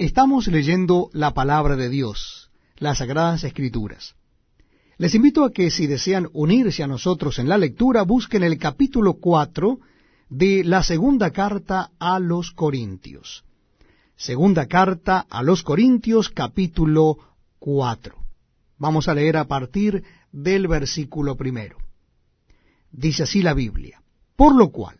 Estamos 0.00 0.46
leyendo 0.46 1.10
la 1.12 1.34
palabra 1.34 1.76
de 1.76 1.90
Dios, 1.90 2.50
las 2.78 2.96
Sagradas 2.96 3.44
Escrituras. 3.44 4.14
Les 4.96 5.14
invito 5.14 5.44
a 5.44 5.52
que 5.52 5.70
si 5.70 5.86
desean 5.86 6.30
unirse 6.32 6.82
a 6.82 6.86
nosotros 6.86 7.38
en 7.38 7.50
la 7.50 7.58
lectura, 7.58 8.00
busquen 8.00 8.42
el 8.42 8.56
capítulo 8.56 9.18
4 9.20 9.78
de 10.30 10.64
la 10.64 10.82
segunda 10.82 11.32
carta 11.32 11.90
a 11.98 12.18
los 12.18 12.50
Corintios. 12.52 13.44
Segunda 14.16 14.64
carta 14.68 15.26
a 15.28 15.42
los 15.42 15.62
Corintios, 15.62 16.30
capítulo 16.30 17.18
4. 17.58 18.16
Vamos 18.78 19.06
a 19.06 19.12
leer 19.12 19.36
a 19.36 19.44
partir 19.44 20.02
del 20.32 20.66
versículo 20.66 21.36
primero. 21.36 21.76
Dice 22.90 23.24
así 23.24 23.42
la 23.42 23.52
Biblia. 23.52 24.00
Por 24.34 24.54
lo 24.54 24.70
cual, 24.70 24.99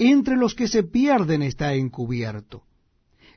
entre 0.00 0.36
los 0.36 0.54
que 0.54 0.66
se 0.66 0.82
pierden 0.82 1.42
está 1.42 1.74
encubierto, 1.74 2.62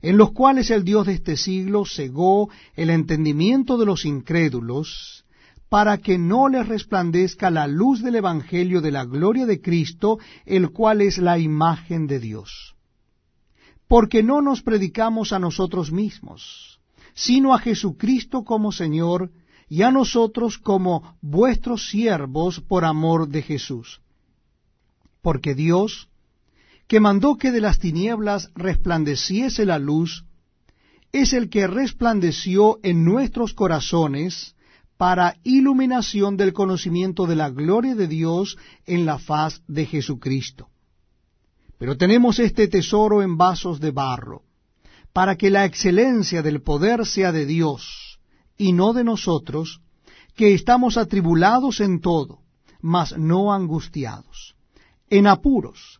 en 0.02 0.18
los 0.18 0.32
cuales 0.32 0.72
el 0.72 0.86
Dios 0.86 1.06
de 1.06 1.14
este 1.14 1.36
siglo 1.36 1.84
cegó 1.86 2.50
el 2.76 2.90
entendimiento 2.90 3.78
de 3.78 3.86
los 3.86 4.06
incrédulos, 4.06 5.26
para 5.68 5.98
que 5.98 6.18
no 6.18 6.48
les 6.48 6.68
resplandezca 6.68 7.50
la 7.50 7.68
luz 7.68 8.02
del 8.02 8.16
Evangelio 8.16 8.80
de 8.80 8.92
la 8.92 9.06
gloria 9.06 9.46
de 9.46 9.60
Cristo, 9.60 10.20
el 10.46 10.70
cual 10.70 11.02
es 11.02 11.18
la 11.18 11.38
imagen 11.38 12.08
de 12.08 12.20
Dios. 12.20 12.76
Porque 13.88 14.24
no 14.24 14.42
nos 14.42 14.62
predicamos 14.62 15.34
a 15.34 15.40
nosotros 15.40 15.92
mismos, 15.92 16.80
sino 17.14 17.54
a 17.54 17.60
Jesucristo 17.60 18.44
como 18.44 18.72
Señor, 18.72 19.32
y 19.68 19.82
a 19.82 19.92
nosotros 19.92 20.60
como 20.60 21.18
vuestros 21.22 21.90
siervos 21.90 22.62
por 22.62 22.86
amor 22.86 23.28
de 23.28 23.42
Jesús. 23.42 24.02
Porque 25.22 25.56
Dios, 25.56 26.08
que 26.88 27.00
mandó 27.00 27.38
que 27.38 27.52
de 27.52 27.62
las 27.62 27.80
tinieblas 27.80 28.50
resplandeciese 28.56 29.66
la 29.66 29.80
luz, 29.80 30.26
es 31.12 31.34
el 31.34 31.50
que 31.50 31.68
resplandeció 31.68 32.80
en 32.84 33.06
nuestros 33.06 33.54
corazones 33.54 34.56
para 34.98 35.36
iluminación 35.44 36.38
del 36.38 36.54
conocimiento 36.54 37.26
de 37.28 37.36
la 37.36 37.50
gloria 37.50 37.96
de 37.96 38.08
Dios 38.08 38.58
en 38.86 39.06
la 39.06 39.20
faz 39.20 39.62
de 39.68 39.86
Jesucristo. 39.86 40.70
Pero 41.78 41.98
tenemos 41.98 42.40
este 42.40 42.68
tesoro 42.68 43.22
en 43.22 43.38
vasos 43.38 43.80
de 43.80 43.92
barro, 43.92 44.44
para 45.12 45.36
que 45.36 45.50
la 45.50 45.66
excelencia 45.66 46.42
del 46.42 46.62
poder 46.62 47.06
sea 47.06 47.32
de 47.32 47.46
Dios, 47.46 48.20
y 48.58 48.74
no 48.74 48.94
de 48.94 49.04
nosotros, 49.04 49.82
que 50.36 50.54
estamos 50.54 50.98
atribulados 50.98 51.80
en 51.80 52.00
todo, 52.00 52.40
mas 52.82 53.18
no 53.18 53.54
angustiados, 53.54 54.56
en 55.10 55.28
apuros, 55.28 56.00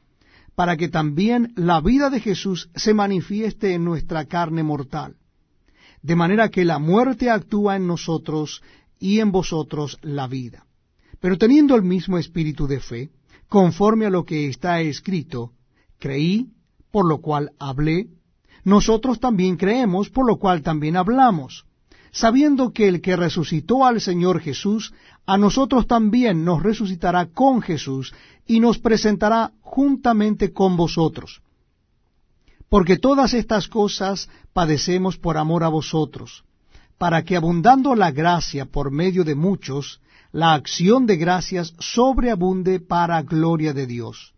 para 0.61 0.77
que 0.77 0.89
también 0.89 1.53
la 1.55 1.81
vida 1.81 2.11
de 2.11 2.19
Jesús 2.19 2.69
se 2.75 2.93
manifieste 2.93 3.73
en 3.73 3.83
nuestra 3.83 4.25
carne 4.25 4.61
mortal. 4.61 5.15
De 6.03 6.15
manera 6.15 6.49
que 6.49 6.65
la 6.65 6.77
muerte 6.77 7.31
actúa 7.31 7.77
en 7.77 7.87
nosotros 7.87 8.61
y 8.99 9.21
en 9.21 9.31
vosotros 9.31 9.97
la 10.03 10.27
vida. 10.27 10.67
Pero 11.19 11.39
teniendo 11.39 11.75
el 11.75 11.81
mismo 11.81 12.19
espíritu 12.19 12.67
de 12.67 12.79
fe, 12.79 13.09
conforme 13.49 14.05
a 14.05 14.11
lo 14.11 14.23
que 14.23 14.49
está 14.49 14.81
escrito, 14.81 15.53
creí, 15.97 16.51
por 16.91 17.09
lo 17.09 17.21
cual 17.21 17.53
hablé, 17.57 18.09
nosotros 18.63 19.19
también 19.19 19.57
creemos, 19.57 20.11
por 20.11 20.27
lo 20.27 20.37
cual 20.37 20.61
también 20.61 20.95
hablamos, 20.95 21.65
sabiendo 22.11 22.71
que 22.71 22.87
el 22.87 23.01
que 23.01 23.15
resucitó 23.15 23.83
al 23.83 23.99
Señor 23.99 24.41
Jesús, 24.41 24.93
a 25.25 25.39
nosotros 25.39 25.87
también 25.87 26.45
nos 26.45 26.61
resucitará 26.61 27.25
con 27.27 27.63
Jesús 27.63 28.13
y 28.45 28.59
nos 28.59 28.79
presentará 28.79 29.53
juntamente 29.71 30.51
con 30.51 30.75
vosotros. 30.75 31.41
Porque 32.67 32.97
todas 32.97 33.33
estas 33.33 33.69
cosas 33.69 34.29
padecemos 34.51 35.17
por 35.17 35.37
amor 35.37 35.63
a 35.63 35.69
vosotros, 35.69 36.43
para 36.97 37.23
que 37.23 37.37
abundando 37.37 37.95
la 37.95 38.11
gracia 38.11 38.65
por 38.65 38.91
medio 38.91 39.23
de 39.23 39.35
muchos, 39.35 40.01
la 40.33 40.53
acción 40.53 41.05
de 41.05 41.15
gracias 41.15 41.73
sobreabunde 41.79 42.81
para 42.81 43.21
gloria 43.21 43.73
de 43.73 43.87
Dios. 43.87 44.33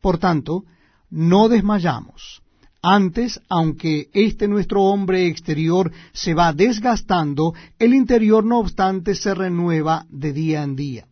Por 0.00 0.18
tanto, 0.18 0.64
no 1.10 1.48
desmayamos. 1.48 2.42
Antes, 2.80 3.40
aunque 3.48 4.08
este 4.12 4.46
nuestro 4.46 4.82
hombre 4.82 5.26
exterior 5.26 5.90
se 6.12 6.34
va 6.34 6.52
desgastando, 6.52 7.52
el 7.80 7.94
interior 7.94 8.44
no 8.44 8.60
obstante 8.60 9.16
se 9.16 9.34
renueva 9.34 10.06
de 10.08 10.32
día 10.32 10.62
en 10.62 10.76
día. 10.76 11.08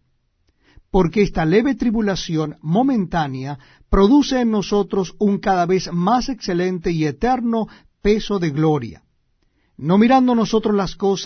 Porque 0.97 1.21
esta 1.21 1.45
leve 1.45 1.75
tribulación 1.75 2.57
momentánea 2.63 3.59
produce 3.91 4.41
en 4.41 4.51
nosotros 4.51 5.15
un 5.19 5.41
cada 5.41 5.67
vez 5.67 5.93
más 5.93 6.31
excelente 6.31 6.91
y 6.91 7.05
eterno 7.05 7.69
peso 8.01 8.39
de 8.39 8.49
gloria, 8.49 9.03
no 9.77 9.99
mirando 9.99 10.35
nosotros 10.35 10.75
las 10.75 10.97
cosas 10.97 11.13